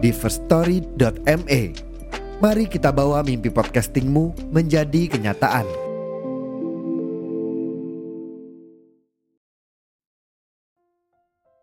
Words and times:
di 0.00 0.08
firststory.me. 0.16 1.62
Mari 2.40 2.64
kita 2.72 2.88
bawa 2.88 3.20
mimpi 3.20 3.52
podcastingmu 3.52 4.48
menjadi 4.48 5.12
kenyataan. 5.12 5.68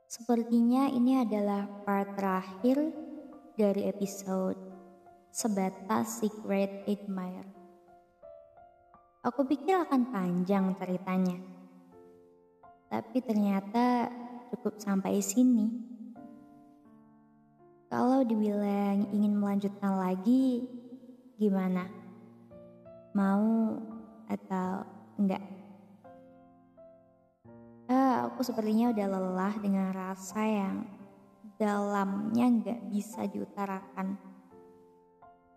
Sepertinya 0.06 0.86
ini 0.94 1.18
adalah 1.18 1.66
part 1.82 2.14
terakhir 2.14 2.94
dari 3.58 3.90
episode 3.90 4.58
Sebatas 5.34 6.22
Secret 6.22 6.86
Admirer. 6.86 7.50
Aku 9.26 9.50
pikir 9.50 9.82
akan 9.82 10.14
panjang 10.14 10.78
ceritanya. 10.78 11.42
Tapi 12.88 13.18
ternyata 13.26 14.14
cukup 14.54 14.78
sampai 14.78 15.20
sini. 15.26 15.87
Kalau 17.88 18.20
dibilang 18.20 19.08
ingin 19.16 19.40
melanjutkan 19.40 19.96
lagi, 19.96 20.68
gimana? 21.40 21.88
Mau 23.16 23.80
atau 24.28 24.84
enggak? 25.16 25.40
Ah, 27.88 28.28
aku 28.28 28.44
sepertinya 28.44 28.92
udah 28.92 29.08
lelah 29.08 29.56
dengan 29.64 29.96
rasa 29.96 30.44
yang 30.44 30.84
dalamnya 31.56 32.46
nggak 32.60 32.82
bisa 32.92 33.24
diutarakan. 33.24 34.20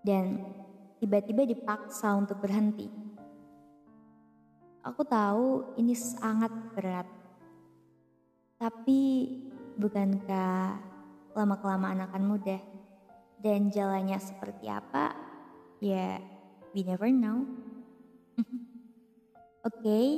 Dan 0.07 0.39
tiba-tiba 1.03 1.43
dipaksa 1.43 2.15
untuk 2.15 2.39
berhenti. 2.39 2.87
Aku 4.87 5.03
tahu 5.03 5.75
ini 5.83 5.99
sangat 5.99 6.55
berat. 6.79 7.11
Tapi 8.55 9.01
bukankah 9.75 10.90
lama-kelamaan 11.35 12.03
akan 12.11 12.23
mudah? 12.27 12.61
Dan 13.41 13.73
jalannya 13.73 14.19
seperti 14.21 14.69
apa? 14.69 15.17
Ya, 15.81 16.21
we 16.77 16.85
never 16.85 17.09
know. 17.09 17.47
Oke, 19.65 19.81
okay, 19.81 20.09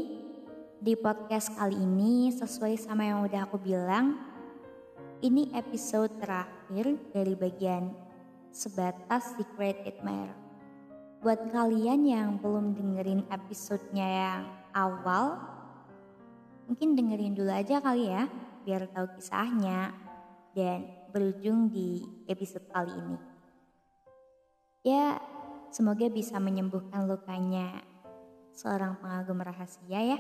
di 0.83 0.95
podcast 0.99 1.55
kali 1.55 1.79
ini 1.79 2.35
sesuai 2.35 2.75
sama 2.79 3.07
yang 3.07 3.23
udah 3.23 3.47
aku 3.47 3.59
bilang, 3.63 4.19
ini 5.23 5.55
episode 5.55 6.11
terakhir 6.19 6.99
dari 7.15 7.39
bagian 7.39 7.95
sebatas 8.51 9.39
Secret 9.39 9.87
Admirer. 9.87 10.35
Buat 11.23 11.55
kalian 11.55 12.03
yang 12.03 12.29
belum 12.43 12.75
dengerin 12.75 13.23
episodenya 13.31 14.07
yang 14.07 14.43
awal, 14.75 15.39
mungkin 16.67 16.99
dengerin 16.99 17.39
dulu 17.39 17.55
aja 17.55 17.79
kali 17.79 18.11
ya, 18.11 18.27
biar 18.67 18.91
tahu 18.91 19.07
kisahnya 19.15 19.95
dan 20.53 21.02
berujung 21.13 21.69
di 21.69 22.01
episode 22.25 22.65
kali 22.73 22.91
ini. 22.91 23.19
Ya, 24.83 25.21
semoga 25.69 26.09
bisa 26.09 26.41
menyembuhkan 26.41 27.07
lukanya 27.07 27.85
seorang 28.57 28.99
pengagum 28.99 29.39
rahasia 29.39 30.01
ya. 30.17 30.19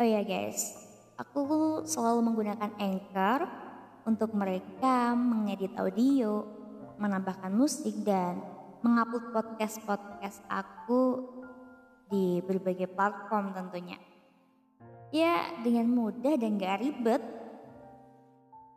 Oh 0.00 0.06
ya 0.08 0.24
guys, 0.24 0.74
aku 1.20 1.40
selalu 1.84 2.32
menggunakan 2.32 2.72
Anchor 2.80 3.44
untuk 4.08 4.32
mereka 4.32 5.12
mengedit 5.12 5.76
audio, 5.76 6.48
menambahkan 6.96 7.52
musik 7.52 7.92
dan 8.00 8.40
mengupload 8.80 9.28
podcast-podcast 9.32 10.40
aku 10.48 11.28
di 12.08 12.40
berbagai 12.40 12.88
platform 12.90 13.52
tentunya. 13.52 14.00
Ya, 15.12 15.52
dengan 15.60 15.90
mudah 15.90 16.38
dan 16.38 16.56
gak 16.56 16.80
ribet. 16.80 17.39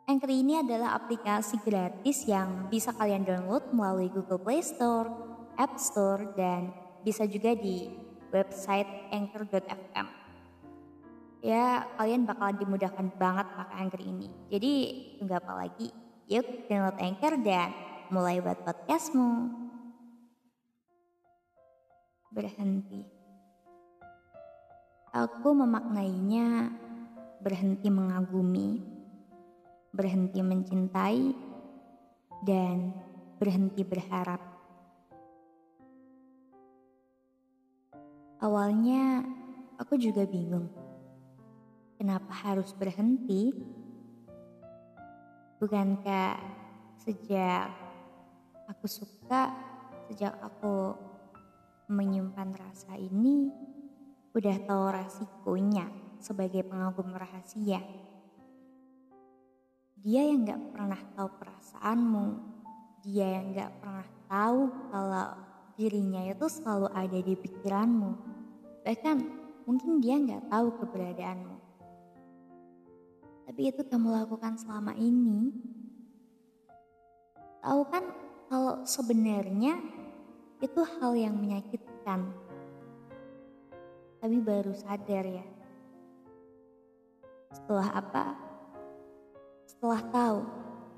Anchor 0.04 0.28
ini 0.28 0.60
adalah 0.60 1.00
aplikasi 1.00 1.56
gratis 1.64 2.28
yang 2.28 2.68
bisa 2.68 2.92
kalian 2.92 3.24
download 3.24 3.72
melalui 3.72 4.12
Google 4.12 4.36
Play 4.36 4.60
Store, 4.60 5.08
App 5.56 5.80
Store, 5.80 6.28
dan 6.36 6.76
bisa 7.00 7.24
juga 7.24 7.56
di 7.56 7.88
website 8.28 9.08
anchor.fm. 9.08 10.06
Ya, 11.40 11.88
kalian 11.96 12.28
bakalan 12.28 12.60
dimudahkan 12.60 13.16
banget 13.16 13.48
pakai 13.56 13.76
Anchor 13.80 14.02
ini. 14.04 14.28
Jadi, 14.52 14.72
tunggu 15.16 15.40
apa 15.40 15.52
lagi? 15.56 15.88
Yuk, 16.28 16.68
download 16.68 17.00
Anchor 17.00 17.40
dan 17.40 17.72
mulai 18.12 18.44
buat 18.44 18.60
podcastmu 18.60 19.52
berhenti. 22.28 23.08
Aku 25.16 25.56
memaknainya 25.56 26.72
berhenti 27.40 27.88
mengagumi, 27.88 28.93
berhenti 29.94 30.42
mencintai, 30.42 31.22
dan 32.44 32.92
berhenti 33.40 33.82
berharap. 33.86 34.42
Awalnya 38.44 39.24
aku 39.80 39.96
juga 39.96 40.28
bingung. 40.28 40.68
Kenapa 41.96 42.34
harus 42.44 42.74
berhenti? 42.76 43.54
Bukankah 45.56 46.36
sejak 47.00 47.72
aku 48.68 48.84
suka, 48.84 49.48
sejak 50.10 50.36
aku 50.44 50.92
menyimpan 51.88 52.52
rasa 52.52 53.00
ini 53.00 53.48
udah 54.36 54.56
tahu 54.68 54.84
resikonya 54.92 55.88
sebagai 56.20 56.66
pengagum 56.68 57.16
rahasia. 57.16 58.03
Dia 60.04 60.20
yang 60.20 60.44
gak 60.44 60.76
pernah 60.76 61.00
tahu 61.16 61.28
perasaanmu, 61.40 62.26
dia 63.00 63.40
yang 63.40 63.56
gak 63.56 63.72
pernah 63.80 64.04
tahu 64.28 64.60
kalau 64.92 65.28
dirinya 65.80 66.28
itu 66.28 66.44
selalu 66.44 66.92
ada 66.92 67.18
di 67.24 67.32
pikiranmu. 67.32 68.10
Bahkan 68.84 69.16
mungkin 69.64 70.04
dia 70.04 70.20
gak 70.20 70.52
tahu 70.52 70.76
keberadaanmu. 70.76 71.56
Tapi 73.48 73.60
itu 73.72 73.80
kamu 73.80 74.12
lakukan 74.12 74.60
selama 74.60 74.92
ini. 75.00 75.56
Tahu 77.64 77.80
kan 77.88 78.04
kalau 78.52 78.84
sebenarnya 78.84 79.80
itu 80.60 80.80
hal 81.00 81.16
yang 81.16 81.32
menyakitkan. 81.40 82.28
Tapi 84.20 84.36
baru 84.36 84.76
sadar 84.76 85.24
ya. 85.24 85.46
Setelah 87.56 87.88
apa? 88.04 88.53
Setelah 89.84 90.08
tahu, 90.16 90.38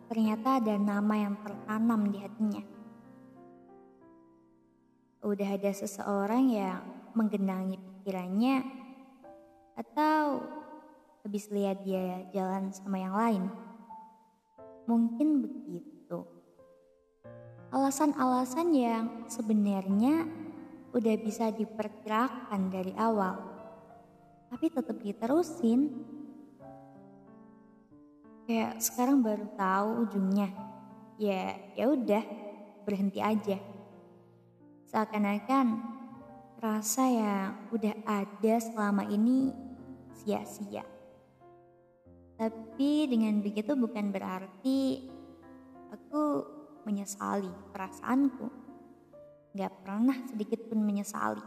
ternyata 0.06 0.62
ada 0.62 0.78
nama 0.78 1.14
yang 1.18 1.34
tertanam 1.42 2.06
di 2.06 2.22
hatinya. 2.22 2.62
Udah 5.26 5.58
ada 5.58 5.74
seseorang 5.74 6.54
yang 6.54 6.86
menggenangi 7.10 7.82
pikirannya 7.82 8.62
atau 9.74 10.38
habis 11.26 11.50
lihat 11.50 11.82
dia 11.82 12.30
jalan 12.30 12.70
sama 12.70 13.02
yang 13.02 13.18
lain. 13.18 13.42
Mungkin 14.86 15.42
begitu 15.42 16.22
alasan-alasan 17.74 18.70
yang 18.70 19.26
sebenarnya 19.26 20.30
udah 20.94 21.14
bisa 21.26 21.50
diperkirakan 21.50 22.70
dari 22.70 22.94
awal, 22.94 23.34
tapi 24.46 24.70
tetap 24.70 25.02
diterusin. 25.02 26.14
Kayak 28.46 28.78
sekarang 28.78 29.26
baru 29.26 29.50
tahu 29.58 30.06
ujungnya. 30.06 30.54
Ya, 31.18 31.58
ya 31.74 31.90
udah, 31.90 32.22
berhenti 32.86 33.18
aja. 33.18 33.58
Seakan-akan 34.86 35.82
rasa 36.62 37.04
yang 37.10 37.46
udah 37.74 37.94
ada 38.06 38.54
selama 38.62 39.02
ini 39.10 39.50
sia-sia. 40.14 40.86
Tapi 42.38 43.10
dengan 43.10 43.42
begitu 43.42 43.74
bukan 43.74 44.14
berarti 44.14 45.10
aku 45.90 46.46
menyesali 46.86 47.50
perasaanku. 47.74 48.46
Gak 49.58 49.74
pernah 49.82 50.22
sedikit 50.30 50.70
pun 50.70 50.86
menyesali. 50.86 51.42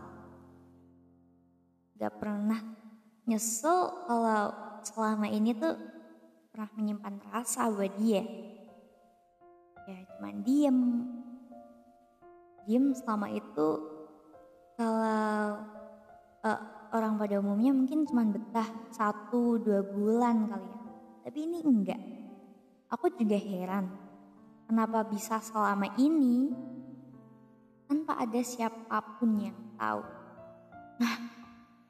Gak 1.95 2.13
pernah 2.19 2.59
nyesel 3.23 4.03
kalau 4.03 4.51
selama 4.83 5.31
ini 5.31 5.55
tuh 5.55 5.98
pernah 6.49 6.69
menyimpan 6.75 7.15
rasa 7.29 7.69
buat 7.69 7.93
dia. 7.97 8.23
ya 9.89 9.99
cuman 10.17 10.35
diem. 10.45 10.79
Diem 12.69 12.93
selama 12.93 13.33
itu 13.33 13.69
kalau 14.77 15.65
uh, 16.45 16.61
orang 16.93 17.17
pada 17.17 17.41
umumnya 17.41 17.73
mungkin 17.73 18.05
cuma 18.05 18.25
betah 18.25 18.69
satu 18.93 19.57
dua 19.57 19.81
bulan 19.81 20.49
kali 20.49 20.69
ya. 20.69 20.81
Tapi 21.25 21.39
ini 21.45 21.59
enggak. 21.65 22.01
Aku 22.89 23.13
juga 23.13 23.37
heran 23.37 23.89
kenapa 24.69 25.05
bisa 25.05 25.41
selama 25.41 25.89
ini 25.97 26.53
tanpa 27.89 28.21
ada 28.21 28.41
siapa 28.45 28.97
pun 29.17 29.37
yang 29.41 29.57
tahu? 29.77 30.01
Nah 31.01 31.15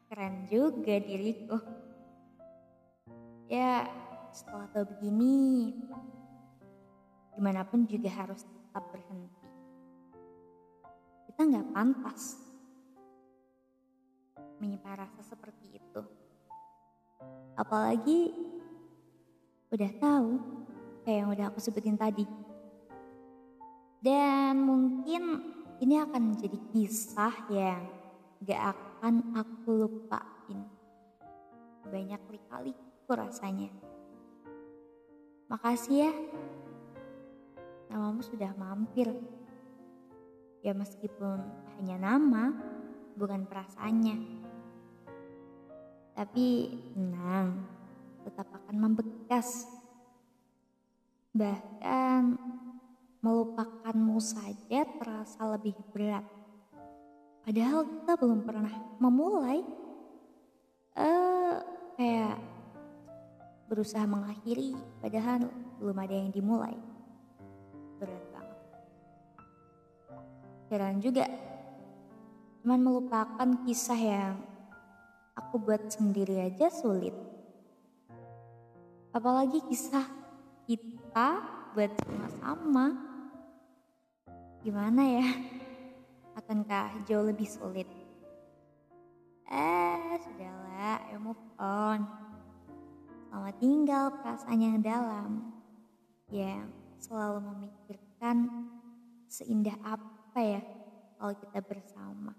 keren 0.08 0.48
juga 0.48 0.96
diriku. 1.04 1.60
Ya 3.52 3.99
setelah 4.32 4.68
tahu 4.72 4.86
begini 4.98 5.74
gimana 7.34 7.64
pun 7.66 7.88
juga 7.88 8.10
harus 8.12 8.46
tetap 8.46 8.84
berhenti 8.94 9.48
kita 11.30 11.42
nggak 11.46 11.70
pantas 11.72 12.50
menyimpan 14.60 15.08
rasa 15.08 15.24
seperti 15.24 15.80
itu. 15.80 16.02
Apalagi 17.56 18.36
udah 19.72 19.92
tahu 20.00 20.30
kayak 21.04 21.18
yang 21.24 21.30
udah 21.32 21.46
aku 21.52 21.60
sebutin 21.64 21.96
tadi. 21.96 22.28
Dan 24.00 24.64
mungkin 24.64 25.24
ini 25.80 25.96
akan 26.00 26.36
menjadi 26.36 26.56
kisah 26.72 27.36
yang 27.52 27.84
gak 28.44 28.76
akan 28.76 29.36
aku 29.36 29.76
lupain. 29.76 30.60
Banyak 31.84 32.20
kali-kaliku 32.28 33.12
rasanya. 33.12 33.72
Makasih 35.50 36.06
ya, 36.06 36.14
namamu 37.90 38.22
sudah 38.22 38.54
mampir 38.54 39.10
Ya 40.60 40.76
meskipun 40.76 41.40
hanya 41.80 41.96
nama, 41.96 42.52
bukan 43.16 43.48
perasaannya. 43.48 44.18
Tapi 46.12 46.48
tenang, 46.92 47.64
tetap 48.28 48.52
akan 48.52 48.76
membekas. 48.76 49.72
Bahkan 51.32 52.22
melupakanmu 53.24 54.20
saja 54.20 54.84
terasa 55.00 55.48
lebih 55.56 55.80
berat. 55.96 56.28
Padahal 57.48 57.88
kita 57.88 58.14
belum 58.20 58.44
pernah 58.44 58.76
memulai. 59.00 59.64
Eh, 61.00 61.08
uh, 61.08 61.56
kayak 61.96 62.36
berusaha 63.70 64.04
mengakhiri, 64.10 64.74
padahal 65.00 65.46
belum 65.78 65.98
ada 66.02 66.16
yang 66.18 66.34
dimulai. 66.34 66.76
Berat 68.02 68.30
Heran 70.70 71.02
juga. 71.02 71.26
Cuman 72.62 72.78
melupakan 72.86 73.50
kisah 73.66 73.98
yang 73.98 74.38
aku 75.34 75.58
buat 75.58 75.90
sendiri 75.90 76.46
aja 76.46 76.70
sulit. 76.70 77.16
Apalagi 79.10 79.66
kisah 79.66 80.06
kita 80.70 81.42
buat 81.74 81.90
sama-sama. 82.06 82.94
Gimana 84.62 85.02
ya? 85.02 85.28
Akankah 86.38 87.02
jauh 87.10 87.26
lebih 87.26 87.50
sulit? 87.50 87.90
Eh, 89.50 90.14
sudahlah, 90.22 91.02
ayo 91.10 91.18
move 91.18 91.46
on. 91.58 92.29
Tinggal 93.58 94.22
perasaan 94.22 94.60
yang 94.62 94.78
dalam. 94.84 95.56
Yang 96.30 96.70
selalu 97.02 97.40
memikirkan 97.42 98.38
seindah 99.26 99.78
apa 99.82 100.40
ya 100.40 100.62
kalau 101.18 101.34
kita 101.34 101.60
bersama? 101.66 102.34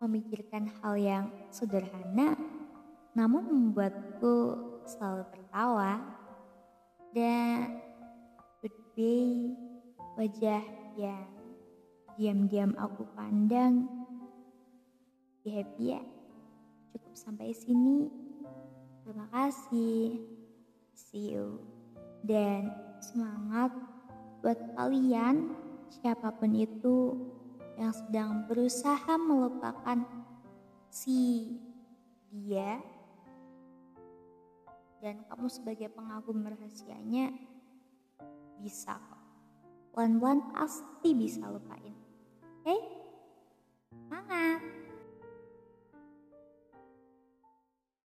Memikirkan 0.00 0.72
hal 0.80 0.94
yang 0.98 1.24
sederhana 1.52 2.34
namun 3.12 3.44
membuatku 3.44 4.34
selalu 4.88 5.24
tertawa. 5.36 6.00
Dan 7.12 7.76
goodbye 8.64 9.52
wajah 10.16 10.64
yang 10.96 11.28
diam-diam 12.16 12.72
aku 12.80 13.04
pandang. 13.12 13.84
Happy 15.44 15.92
ya. 15.92 16.02
Cukup 16.92 17.14
sampai 17.16 17.52
sini 17.52 18.21
terima 19.02 19.26
kasih 19.34 20.22
see 20.94 21.34
you 21.34 21.58
dan 22.22 22.70
semangat 23.02 23.74
buat 24.42 24.58
kalian 24.78 25.54
siapa 25.90 26.30
pun 26.34 26.54
itu 26.54 27.18
yang 27.78 27.92
sedang 27.92 28.30
berusaha 28.46 29.14
melupakan 29.18 30.06
si 30.92 31.50
dia 32.30 32.78
dan 35.02 35.26
kamu 35.26 35.50
sebagai 35.50 35.90
pengagum 35.90 36.46
rahasianya 36.46 37.34
bisa 38.62 38.94
kok. 38.94 39.22
Pelan-pelan 39.92 40.54
pasti 40.54 41.10
bisa 41.12 41.42
lupain. 41.50 41.90
Oke? 42.62 42.70
Okay? 42.70 42.80